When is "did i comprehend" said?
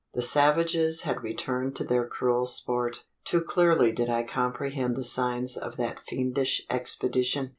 3.91-4.95